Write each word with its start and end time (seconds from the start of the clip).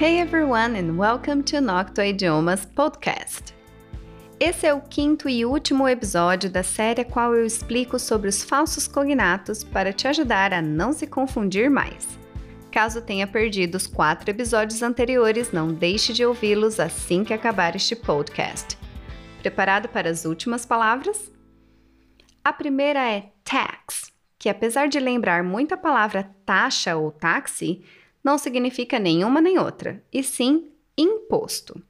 Hey 0.00 0.18
everyone 0.18 0.78
and 0.78 0.96
welcome 0.96 1.42
to 1.42 1.60
Nocto 1.60 2.00
Idiomas 2.00 2.64
Podcast. 2.64 3.54
Esse 4.40 4.66
é 4.66 4.72
o 4.72 4.80
quinto 4.80 5.28
e 5.28 5.44
último 5.44 5.86
episódio 5.86 6.50
da 6.50 6.62
série 6.62 7.02
a 7.02 7.04
qual 7.04 7.34
eu 7.34 7.44
explico 7.44 7.98
sobre 7.98 8.30
os 8.30 8.42
falsos 8.42 8.88
cognatos 8.88 9.62
para 9.62 9.92
te 9.92 10.08
ajudar 10.08 10.54
a 10.54 10.62
não 10.62 10.94
se 10.94 11.06
confundir 11.06 11.68
mais. 11.68 12.18
Caso 12.72 13.02
tenha 13.02 13.26
perdido 13.26 13.74
os 13.74 13.86
quatro 13.86 14.30
episódios 14.30 14.82
anteriores, 14.82 15.52
não 15.52 15.68
deixe 15.68 16.14
de 16.14 16.24
ouvi-los 16.24 16.80
assim 16.80 17.22
que 17.22 17.34
acabar 17.34 17.76
este 17.76 17.94
podcast. 17.94 18.78
Preparado 19.42 19.86
para 19.90 20.08
as 20.08 20.24
últimas 20.24 20.64
palavras? 20.64 21.30
A 22.42 22.54
primeira 22.54 23.06
é 23.06 23.32
tax, 23.44 24.10
que 24.38 24.48
apesar 24.48 24.88
de 24.88 24.98
lembrar 24.98 25.44
muito 25.44 25.74
a 25.74 25.76
palavra 25.76 26.34
taxa 26.46 26.96
ou 26.96 27.10
táxi, 27.10 27.84
não 28.22 28.38
significa 28.38 28.98
nenhuma 28.98 29.40
nem 29.40 29.58
outra, 29.58 30.02
e 30.12 30.22
sim 30.22 30.70
imposto. 30.96 31.82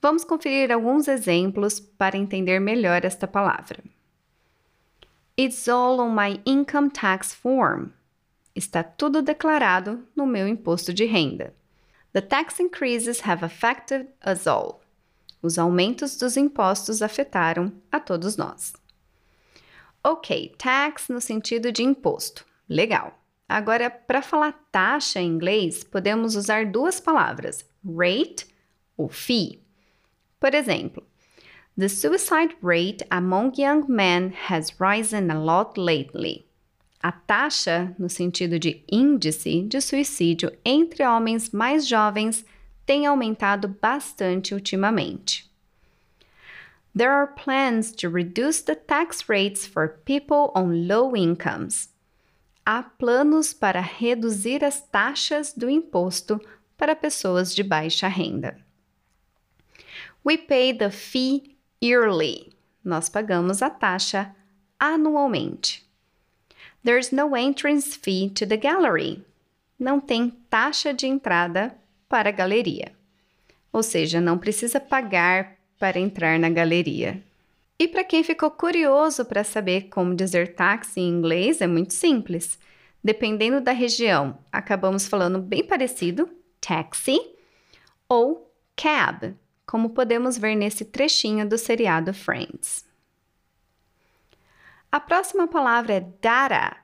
Vamos 0.00 0.24
conferir 0.24 0.70
alguns 0.70 1.08
exemplos 1.08 1.80
para 1.80 2.16
entender 2.16 2.60
melhor 2.60 3.04
esta 3.04 3.26
palavra. 3.26 3.82
It's 5.36 5.68
all 5.68 6.00
on 6.00 6.14
my 6.14 6.40
income 6.46 6.90
tax 6.90 7.34
form. 7.34 7.90
Está 8.54 8.82
tudo 8.82 9.22
declarado 9.22 10.04
no 10.14 10.26
meu 10.26 10.46
imposto 10.46 10.92
de 10.92 11.04
renda. 11.04 11.54
The 12.12 12.20
tax 12.20 12.60
increases 12.60 13.20
have 13.26 13.44
affected 13.44 14.08
us 14.24 14.46
all. 14.46 14.80
Os 15.42 15.58
aumentos 15.58 16.16
dos 16.16 16.36
impostos 16.36 17.02
afetaram 17.02 17.72
a 17.90 18.00
todos 18.00 18.36
nós. 18.36 18.72
Ok, 20.02 20.54
tax 20.56 21.08
no 21.08 21.20
sentido 21.20 21.70
de 21.72 21.82
imposto. 21.82 22.44
Legal. 22.68 23.17
Agora, 23.48 23.88
para 23.88 24.20
falar 24.20 24.52
taxa 24.70 25.20
em 25.20 25.26
inglês, 25.26 25.82
podemos 25.82 26.36
usar 26.36 26.66
duas 26.66 27.00
palavras, 27.00 27.64
rate 27.82 28.46
ou 28.94 29.08
fee. 29.08 29.62
Por 30.38 30.54
exemplo, 30.54 31.02
the 31.76 31.88
suicide 31.88 32.54
rate 32.60 33.02
among 33.10 33.52
young 33.56 33.86
men 33.88 34.34
has 34.48 34.78
risen 34.78 35.30
a 35.30 35.38
lot 35.38 35.80
lately. 35.80 36.44
A 37.02 37.10
taxa, 37.10 37.94
no 37.98 38.08
sentido 38.08 38.58
de 38.58 38.84
índice 38.92 39.62
de 39.66 39.80
suicídio 39.80 40.52
entre 40.62 41.02
homens 41.04 41.50
mais 41.50 41.86
jovens, 41.86 42.44
tem 42.84 43.06
aumentado 43.06 43.68
bastante 43.68 44.52
ultimamente. 44.52 45.48
There 46.94 47.12
are 47.12 47.28
plans 47.28 47.92
to 47.92 48.10
reduce 48.10 48.60
the 48.60 48.74
tax 48.74 49.28
rates 49.28 49.66
for 49.66 50.00
people 50.04 50.50
on 50.54 50.86
low 50.86 51.16
incomes 51.16 51.88
há 52.70 52.82
planos 52.82 53.54
para 53.54 53.80
reduzir 53.80 54.62
as 54.62 54.78
taxas 54.78 55.54
do 55.54 55.70
imposto 55.70 56.38
para 56.76 56.94
pessoas 56.94 57.54
de 57.54 57.62
baixa 57.62 58.06
renda. 58.08 58.58
We 60.22 60.36
pay 60.36 60.76
the 60.76 60.90
fee 60.90 61.56
yearly. 61.82 62.52
Nós 62.84 63.08
pagamos 63.08 63.62
a 63.62 63.70
taxa 63.70 64.36
anualmente. 64.78 65.82
There's 66.84 67.10
no 67.10 67.34
entrance 67.34 67.96
fee 67.96 68.28
to 68.34 68.46
the 68.46 68.58
gallery. 68.58 69.24
Não 69.78 69.98
tem 69.98 70.28
taxa 70.50 70.92
de 70.92 71.06
entrada 71.06 71.74
para 72.06 72.28
a 72.28 72.32
galeria. 72.32 72.92
Ou 73.72 73.82
seja, 73.82 74.20
não 74.20 74.36
precisa 74.36 74.78
pagar 74.78 75.56
para 75.78 75.98
entrar 75.98 76.38
na 76.38 76.50
galeria. 76.50 77.22
E 77.78 77.86
para 77.86 78.02
quem 78.02 78.24
ficou 78.24 78.50
curioso 78.50 79.24
para 79.24 79.44
saber 79.44 79.88
como 79.88 80.14
dizer 80.14 80.54
táxi 80.54 81.00
em 81.00 81.08
inglês, 81.08 81.60
é 81.60 81.66
muito 81.66 81.94
simples. 81.94 82.58
Dependendo 83.02 83.60
da 83.60 83.70
região, 83.70 84.38
acabamos 84.50 85.06
falando 85.06 85.38
bem 85.38 85.64
parecido, 85.64 86.28
taxi 86.60 87.20
ou 88.08 88.52
cab, 88.74 89.36
como 89.64 89.90
podemos 89.90 90.36
ver 90.36 90.56
nesse 90.56 90.84
trechinho 90.84 91.48
do 91.48 91.56
seriado 91.56 92.12
Friends. 92.12 92.84
A 94.90 94.98
próxima 94.98 95.46
palavra 95.46 95.94
é 95.94 96.00
data, 96.00 96.76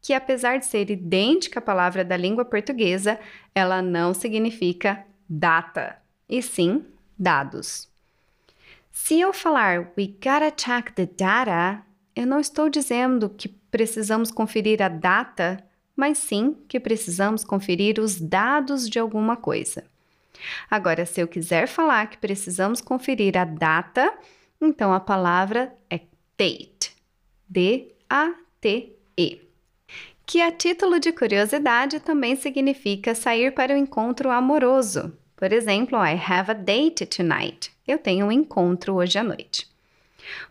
que 0.00 0.14
apesar 0.14 0.58
de 0.58 0.66
ser 0.66 0.88
idêntica 0.88 1.58
à 1.58 1.62
palavra 1.62 2.04
da 2.04 2.16
língua 2.16 2.44
portuguesa, 2.44 3.18
ela 3.54 3.82
não 3.82 4.14
significa 4.14 5.04
data, 5.28 6.00
e 6.28 6.40
sim 6.40 6.86
dados. 7.18 7.88
Se 9.00 9.20
eu 9.20 9.32
falar 9.32 9.90
we 9.96 10.08
gotta 10.22 10.50
check 10.50 10.92
the 10.94 11.06
data, 11.06 11.82
eu 12.14 12.26
não 12.26 12.38
estou 12.38 12.68
dizendo 12.68 13.30
que 13.30 13.48
precisamos 13.48 14.30
conferir 14.30 14.82
a 14.82 14.88
data, 14.88 15.64
mas 15.96 16.18
sim 16.18 16.54
que 16.68 16.78
precisamos 16.78 17.42
conferir 17.42 17.98
os 17.98 18.20
dados 18.20 18.86
de 18.86 18.98
alguma 18.98 19.34
coisa. 19.34 19.84
Agora, 20.70 21.06
se 21.06 21.22
eu 21.22 21.28
quiser 21.28 21.66
falar 21.68 22.10
que 22.10 22.18
precisamos 22.18 22.82
conferir 22.82 23.38
a 23.38 23.46
data, 23.46 24.12
então 24.60 24.92
a 24.92 25.00
palavra 25.00 25.72
é 25.88 26.00
date. 26.36 26.94
D-A-T-E. 27.48 29.40
Que 30.26 30.42
a 30.42 30.52
título 30.52 31.00
de 31.00 31.12
curiosidade 31.12 31.98
também 32.00 32.36
significa 32.36 33.14
sair 33.14 33.54
para 33.54 33.72
o 33.72 33.76
um 33.76 33.78
encontro 33.78 34.28
amoroso. 34.28 35.16
Por 35.34 35.50
exemplo, 35.50 35.96
I 35.96 36.20
have 36.28 36.50
a 36.50 36.54
date 36.54 37.06
tonight. 37.06 37.77
Eu 37.88 37.98
tenho 37.98 38.26
um 38.26 38.32
encontro 38.32 38.94
hoje 38.96 39.18
à 39.18 39.24
noite. 39.24 39.66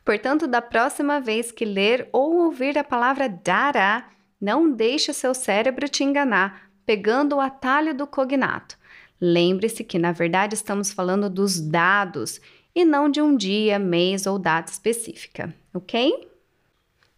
Portanto, 0.04 0.48
da 0.48 0.60
próxima 0.60 1.22
vez 1.22 1.52
que 1.52 1.64
ler 1.64 2.10
ou 2.12 2.38
ouvir 2.38 2.76
a 2.80 2.84
palavra 2.84 3.30
data, 3.30 4.04
não 4.42 4.72
deixe 4.72 5.14
seu 5.14 5.36
cérebro 5.36 5.88
te 5.88 6.04
enganar, 6.04 6.72
pegando 6.84 7.36
o 7.36 7.40
atalho 7.40 7.94
do 7.94 8.08
cognato. 8.08 8.76
Lembre-se 9.22 9.84
que, 9.84 10.00
na 10.00 10.12
verdade, 10.12 10.56
estamos 10.56 10.92
falando 10.92 11.30
dos 11.30 11.60
dados 11.60 12.42
e 12.74 12.84
não 12.84 13.08
de 13.08 13.22
um 13.22 13.38
dia, 13.38 13.78
mês 13.78 14.26
ou 14.26 14.40
data 14.40 14.72
específica, 14.72 15.54
ok? 15.72 16.28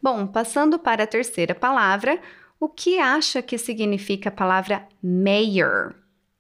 Bom, 0.01 0.28
passando 0.28 0.78
para 0.78 1.03
a 1.03 1.07
terceira 1.07 1.56
palavra, 1.56 2.19
o 2.59 2.68
que 2.68 3.00
acha 3.00 3.41
que 3.41 3.57
significa 3.57 4.28
a 4.28 4.34
palavra 4.34 4.86
mayor? 5.01 5.96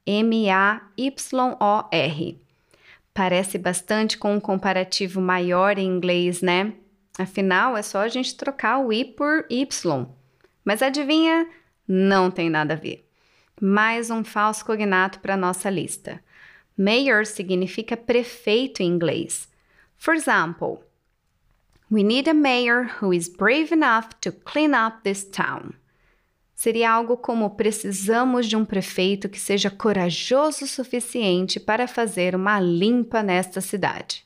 M-A-Y-O-R. 0.05 0.89
Parece 3.19 3.57
bastante 3.57 4.17
com 4.17 4.33
um 4.33 4.39
comparativo 4.39 5.19
maior 5.19 5.77
em 5.77 5.85
inglês, 5.85 6.41
né? 6.41 6.71
Afinal, 7.17 7.75
é 7.75 7.81
só 7.81 7.99
a 7.99 8.07
gente 8.07 8.33
trocar 8.37 8.79
o 8.79 8.93
I 8.93 9.03
por 9.03 9.45
Y. 9.49 10.07
Mas 10.63 10.81
adivinha? 10.81 11.45
Não 11.85 12.31
tem 12.31 12.49
nada 12.49 12.75
a 12.75 12.77
ver. 12.77 13.05
Mais 13.59 14.09
um 14.09 14.23
falso 14.23 14.63
cognato 14.63 15.19
para 15.19 15.35
nossa 15.35 15.69
lista. 15.69 16.23
Mayor 16.77 17.25
significa 17.25 17.97
prefeito 17.97 18.81
em 18.81 18.85
inglês. 18.85 19.49
For 19.97 20.13
example, 20.13 20.79
we 21.91 22.03
need 22.03 22.29
a 22.29 22.33
mayor 22.33 22.89
who 23.01 23.13
is 23.13 23.27
brave 23.27 23.73
enough 23.73 24.13
to 24.21 24.31
clean 24.31 24.71
up 24.73 25.03
this 25.03 25.25
town 25.25 25.73
seria 26.59 26.91
algo 26.91 27.15
como: 27.15 27.51
precisamos 27.51 28.45
de 28.45 28.57
um 28.57 28.65
prefeito 28.65 29.29
que 29.29 29.39
seja 29.39 29.71
corajoso 29.71 30.65
o 30.65 30.67
suficiente 30.67 31.57
para 31.57 31.87
fazer 31.87 32.35
uma 32.35 32.59
limpa 32.59 33.23
nesta 33.23 33.61
cidade. 33.61 34.25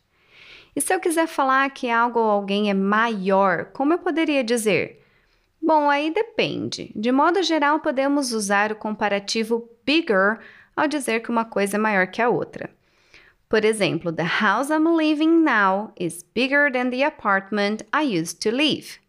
E 0.76 0.82
se 0.82 0.92
eu 0.92 1.00
quiser 1.00 1.28
falar 1.28 1.70
que 1.70 1.92
algo 1.92 2.20
ou 2.20 2.28
alguém 2.28 2.72
é 2.72 2.74
maior, 2.74 3.66
como 3.66 3.94
eu 3.94 4.00
poderia 4.00 4.44
dizer? 4.44 5.00
Bom, 5.62 5.88
aí 5.88 6.12
depende. 6.12 6.92
De 6.96 7.12
modo 7.12 7.44
geral, 7.44 7.82
podemos 7.82 8.34
usar 8.34 8.72
o 8.72 8.76
comparativo 8.76 9.70
bigger 9.86 10.40
ao 10.76 10.88
dizer 10.88 11.22
que 11.22 11.30
uma 11.30 11.46
coisa 11.46 11.78
é 11.78 11.80
maior 11.80 12.08
que 12.08 12.20
a 12.20 12.30
outra. 12.30 12.72
Por 13.48 13.64
exemplo, 13.64 14.12
the 14.12 14.24
house 14.24 14.72
I'm 14.72 14.98
living 14.98 15.44
now 15.44 15.94
is 16.00 16.26
bigger 16.34 16.72
than 16.72 16.90
the 16.90 17.04
apartment 17.04 17.84
I 17.94 18.20
used 18.20 18.40
to 18.40 18.50
live. 18.50 19.03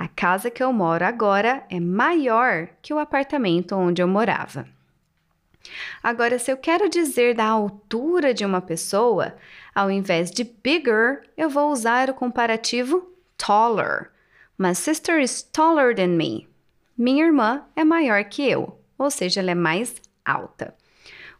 A 0.00 0.08
casa 0.08 0.50
que 0.50 0.62
eu 0.62 0.72
moro 0.72 1.04
agora 1.04 1.62
é 1.68 1.78
maior 1.78 2.68
que 2.80 2.94
o 2.94 2.98
apartamento 2.98 3.76
onde 3.76 4.00
eu 4.00 4.08
morava. 4.08 4.66
Agora, 6.02 6.38
se 6.38 6.50
eu 6.50 6.56
quero 6.56 6.88
dizer 6.88 7.34
da 7.34 7.44
altura 7.44 8.32
de 8.32 8.42
uma 8.42 8.62
pessoa, 8.62 9.36
ao 9.74 9.90
invés 9.90 10.30
de 10.30 10.42
bigger, 10.42 11.28
eu 11.36 11.50
vou 11.50 11.70
usar 11.70 12.08
o 12.08 12.14
comparativo 12.14 13.12
taller. 13.36 14.10
My 14.58 14.74
sister 14.74 15.20
is 15.20 15.42
taller 15.42 15.94
than 15.94 16.16
me. 16.16 16.48
Minha 16.96 17.26
irmã 17.26 17.62
é 17.76 17.84
maior 17.84 18.24
que 18.24 18.48
eu, 18.48 18.80
ou 18.96 19.10
seja, 19.10 19.40
ela 19.40 19.50
é 19.50 19.54
mais 19.54 19.96
alta. 20.24 20.74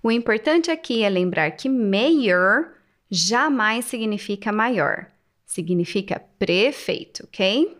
O 0.03 0.13
importante 0.13 0.71
aqui 0.71 1.03
é 1.03 1.09
lembrar 1.09 1.51
que 1.53 1.67
mayor 1.67 2.75
jamais 3.11 3.87
significa 3.87 4.53
maior, 4.53 5.07
significa 5.47 6.23
prefeito, 6.39 7.25
ok? 7.25 7.80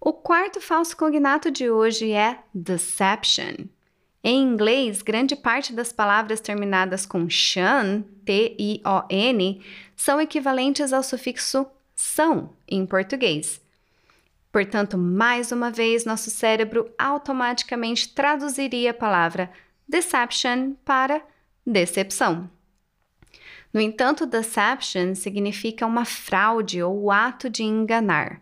O 0.00 0.12
quarto 0.12 0.60
falso 0.60 0.96
cognato 0.96 1.50
de 1.50 1.68
hoje 1.68 2.12
é 2.12 2.38
deception. 2.54 3.66
Em 4.22 4.42
inglês, 4.42 5.02
grande 5.02 5.34
parte 5.34 5.72
das 5.72 5.92
palavras 5.92 6.40
terminadas 6.40 7.04
com 7.04 7.28
shan, 7.28 8.02
T-I-O-N, 8.24 9.62
são 9.96 10.20
equivalentes 10.20 10.92
ao 10.92 11.02
sufixo 11.02 11.66
são 11.94 12.50
em 12.68 12.86
português. 12.86 13.60
Portanto, 14.52 14.96
mais 14.96 15.50
uma 15.50 15.70
vez, 15.70 16.04
nosso 16.04 16.30
cérebro 16.30 16.90
automaticamente 16.96 18.14
traduziria 18.14 18.92
a 18.92 18.94
palavra 18.94 19.50
deception 19.88 20.74
para 20.84 21.20
decepção. 21.66 22.48
No 23.72 23.80
entanto, 23.80 24.26
deception 24.26 25.14
significa 25.14 25.86
uma 25.86 26.04
fraude 26.04 26.82
ou 26.82 27.10
ato 27.10 27.50
de 27.50 27.62
enganar. 27.64 28.40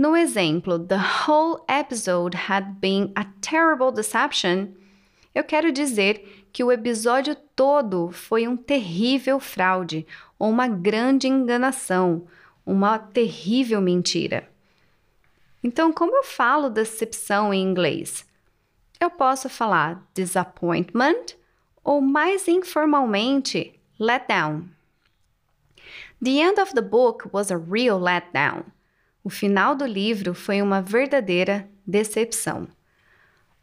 No 0.00 0.16
exemplo, 0.16 0.78
the 0.78 0.96
whole 0.96 1.62
episode 1.68 2.34
had 2.48 2.80
been 2.80 3.12
a 3.14 3.26
terrible 3.42 3.92
deception, 3.92 4.72
eu 5.34 5.44
quero 5.44 5.70
dizer 5.70 6.46
que 6.54 6.64
o 6.64 6.72
episódio 6.72 7.36
todo 7.54 8.10
foi 8.10 8.48
um 8.48 8.56
terrível 8.56 9.38
fraude 9.38 10.06
ou 10.38 10.48
uma 10.48 10.66
grande 10.66 11.28
enganação, 11.28 12.26
uma 12.64 12.98
terrível 12.98 13.82
mentira. 13.82 14.48
Então, 15.62 15.92
como 15.92 16.16
eu 16.16 16.24
falo 16.24 16.70
decepção 16.70 17.52
em 17.52 17.62
inglês? 17.62 18.26
Eu 18.98 19.10
posso 19.10 19.50
falar 19.50 20.02
disappointment 20.14 21.36
ou 21.84 22.00
mais 22.00 22.48
informalmente, 22.48 23.78
letdown. 23.98 24.64
The 26.24 26.40
end 26.40 26.58
of 26.58 26.72
the 26.72 26.80
book 26.80 27.28
was 27.34 27.50
a 27.50 27.58
real 27.58 28.00
letdown. 28.00 28.64
O 29.22 29.28
final 29.28 29.74
do 29.74 29.84
livro 29.84 30.34
foi 30.34 30.62
uma 30.62 30.80
verdadeira 30.80 31.68
decepção. 31.86 32.68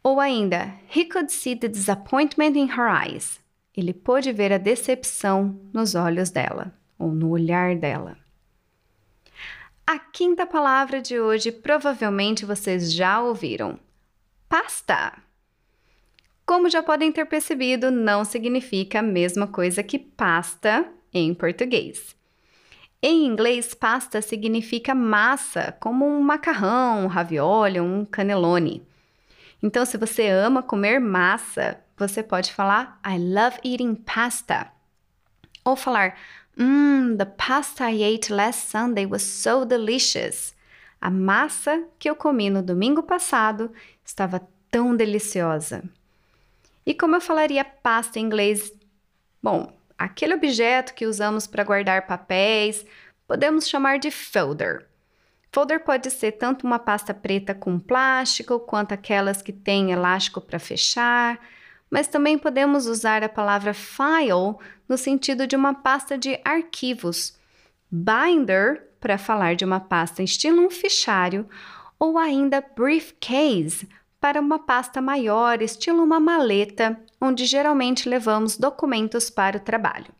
Ou 0.02 0.20
ainda, 0.20 0.72
he 0.94 1.04
could 1.04 1.32
see 1.32 1.56
the 1.56 1.68
disappointment 1.68 2.56
in 2.56 2.68
her 2.70 2.88
eyes. 2.88 3.40
Ele 3.76 3.92
pôde 3.92 4.32
ver 4.32 4.52
a 4.52 4.58
decepção 4.58 5.58
nos 5.72 5.94
olhos 5.94 6.30
dela, 6.30 6.72
ou 6.98 7.12
no 7.12 7.30
olhar 7.30 7.76
dela. 7.76 8.16
A 9.86 9.98
quinta 9.98 10.44
palavra 10.44 11.00
de 11.00 11.18
hoje 11.18 11.50
provavelmente 11.50 12.44
vocês 12.44 12.92
já 12.92 13.20
ouviram: 13.20 13.78
pasta. 14.48 15.12
Como 16.44 16.68
já 16.68 16.82
podem 16.82 17.12
ter 17.12 17.26
percebido, 17.26 17.90
não 17.90 18.24
significa 18.24 19.00
a 19.00 19.02
mesma 19.02 19.46
coisa 19.46 19.82
que 19.82 19.98
pasta 19.98 20.86
em 21.12 21.34
português. 21.34 22.17
Em 23.00 23.24
inglês, 23.26 23.74
pasta 23.74 24.20
significa 24.20 24.94
massa, 24.94 25.76
como 25.78 26.04
um 26.04 26.20
macarrão, 26.20 27.04
um 27.04 27.06
ravioli, 27.06 27.80
um 27.80 28.04
cannelloni. 28.04 28.84
Então, 29.62 29.84
se 29.84 29.96
você 29.96 30.28
ama 30.28 30.62
comer 30.62 31.00
massa, 31.00 31.80
você 31.96 32.22
pode 32.22 32.52
falar 32.52 33.00
I 33.06 33.18
love 33.18 33.58
eating 33.64 33.94
pasta. 33.94 34.72
Ou 35.64 35.76
falar 35.76 36.16
Mmm, 36.56 37.16
the 37.16 37.24
pasta 37.24 37.88
I 37.88 38.02
ate 38.02 38.32
last 38.32 38.68
Sunday 38.68 39.06
was 39.06 39.22
so 39.22 39.64
delicious. 39.64 40.52
A 41.00 41.08
massa 41.08 41.84
que 42.00 42.10
eu 42.10 42.16
comi 42.16 42.50
no 42.50 42.62
domingo 42.62 43.04
passado 43.04 43.70
estava 44.04 44.42
tão 44.68 44.96
deliciosa. 44.96 45.84
E 46.84 46.92
como 46.94 47.14
eu 47.14 47.20
falaria 47.20 47.64
pasta 47.64 48.18
em 48.18 48.24
inglês? 48.24 48.72
Bom, 49.40 49.72
aquele 49.98 50.34
objeto 50.34 50.94
que 50.94 51.06
usamos 51.06 51.46
para 51.46 51.64
guardar 51.64 52.06
papéis, 52.06 52.86
podemos 53.26 53.68
chamar 53.68 53.98
de 53.98 54.10
folder. 54.10 54.86
Folder 55.52 55.80
pode 55.80 56.10
ser 56.10 56.32
tanto 56.32 56.66
uma 56.66 56.78
pasta 56.78 57.12
preta 57.12 57.54
com 57.54 57.78
plástico, 57.78 58.60
quanto 58.60 58.92
aquelas 58.92 59.42
que 59.42 59.52
têm 59.52 59.90
elástico 59.90 60.40
para 60.40 60.58
fechar, 60.58 61.40
mas 61.90 62.06
também 62.06 62.38
podemos 62.38 62.86
usar 62.86 63.24
a 63.24 63.28
palavra 63.28 63.74
file 63.74 64.56
no 64.88 64.96
sentido 64.96 65.46
de 65.46 65.56
uma 65.56 65.74
pasta 65.74 66.16
de 66.16 66.38
arquivos, 66.44 67.36
binder 67.90 68.88
para 69.00 69.18
falar 69.18 69.56
de 69.56 69.64
uma 69.64 69.80
pasta 69.80 70.22
estilo 70.22 70.64
um 70.64 70.70
fichário, 70.70 71.48
ou 71.98 72.18
ainda 72.18 72.64
briefcase 72.76 73.88
para 74.28 74.42
uma 74.42 74.58
pasta 74.58 75.00
maior, 75.00 75.62
estilo 75.62 76.02
uma 76.02 76.20
maleta, 76.20 77.00
onde 77.18 77.46
geralmente 77.46 78.06
levamos 78.06 78.58
documentos 78.58 79.30
para 79.30 79.56
o 79.56 79.60
trabalho. 79.60 80.12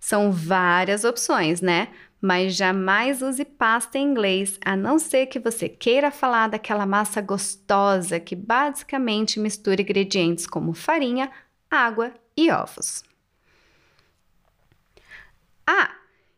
São 0.00 0.32
várias 0.32 1.04
opções, 1.04 1.60
né? 1.60 1.86
mas 2.20 2.56
jamais 2.56 3.22
use 3.22 3.44
pasta 3.44 3.98
em 3.98 4.02
inglês, 4.02 4.58
a 4.64 4.74
não 4.74 4.98
ser 4.98 5.26
que 5.26 5.38
você 5.38 5.68
queira 5.68 6.10
falar 6.10 6.48
daquela 6.48 6.84
massa 6.84 7.20
gostosa 7.20 8.18
que 8.18 8.34
basicamente 8.34 9.38
mistura 9.38 9.80
ingredientes 9.80 10.44
como 10.44 10.74
farinha, 10.74 11.30
água 11.70 12.12
e 12.36 12.50
ovos. 12.50 13.04
Ah, 15.64 15.92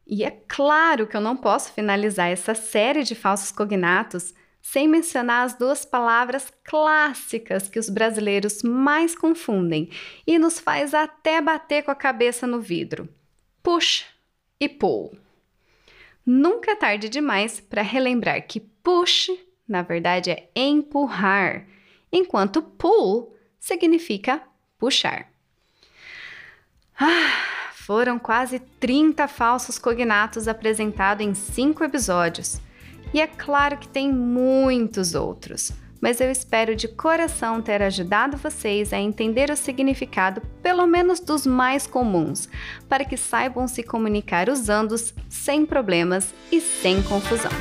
e 0.06 0.24
é 0.24 0.42
claro 0.46 1.06
que 1.06 1.16
eu 1.16 1.22
não 1.22 1.38
posso 1.38 1.72
finalizar 1.72 2.28
essa 2.28 2.54
série 2.54 3.02
de 3.02 3.14
falsos 3.14 3.50
cognatos 3.50 4.34
sem 4.70 4.86
mencionar 4.86 5.46
as 5.46 5.54
duas 5.54 5.86
palavras 5.86 6.52
clássicas 6.62 7.68
que 7.68 7.78
os 7.78 7.88
brasileiros 7.88 8.62
mais 8.62 9.16
confundem 9.16 9.88
e 10.26 10.38
nos 10.38 10.60
faz 10.60 10.92
até 10.92 11.40
bater 11.40 11.82
com 11.82 11.90
a 11.90 11.94
cabeça 11.94 12.46
no 12.46 12.60
vidro: 12.60 13.08
push 13.62 14.04
e 14.60 14.68
pull. 14.68 15.16
Nunca 16.24 16.72
é 16.72 16.74
tarde 16.74 17.08
demais 17.08 17.58
para 17.58 17.80
relembrar 17.80 18.46
que 18.46 18.60
push, 18.60 19.30
na 19.66 19.80
verdade, 19.80 20.30
é 20.32 20.48
empurrar, 20.54 21.66
enquanto 22.12 22.60
pull 22.60 23.34
significa 23.58 24.42
puxar. 24.76 25.32
Ah, 27.00 27.72
foram 27.72 28.18
quase 28.18 28.60
30 28.78 29.26
falsos 29.28 29.78
cognatos 29.78 30.46
apresentados 30.46 31.26
em 31.26 31.32
cinco 31.32 31.82
episódios. 31.82 32.60
E 33.12 33.20
é 33.20 33.26
claro 33.26 33.76
que 33.76 33.88
tem 33.88 34.12
muitos 34.12 35.14
outros 35.14 35.72
mas 36.00 36.20
eu 36.20 36.30
espero 36.30 36.76
de 36.76 36.88
coração 36.88 37.60
ter 37.60 37.82
ajudado 37.82 38.36
vocês 38.36 38.92
a 38.92 38.98
entender 38.98 39.50
o 39.50 39.56
significado, 39.56 40.40
pelo 40.62 40.86
menos 40.86 41.20
dos 41.20 41.46
mais 41.46 41.86
comuns, 41.86 42.48
para 42.88 43.04
que 43.04 43.16
saibam 43.16 43.66
se 43.66 43.82
comunicar 43.82 44.48
usando-os 44.48 45.14
sem 45.28 45.66
problemas 45.66 46.32
e 46.52 46.60
sem 46.60 47.02
confusão. 47.02 47.52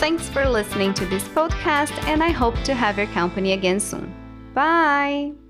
Thanks 0.00 0.28
for 0.28 0.44
listening 0.46 0.92
to 0.92 1.06
this 1.06 1.26
podcast, 1.28 1.94
and 2.08 2.22
I 2.22 2.30
hope 2.30 2.60
to 2.64 2.72
have 2.72 3.00
your 3.00 3.10
company 3.12 3.52
again 3.52 3.80
soon. 3.80 4.12
Bye! 4.54 5.43